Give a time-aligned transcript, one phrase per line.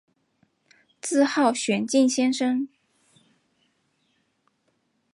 [0.99, 2.67] 自号玄静先生。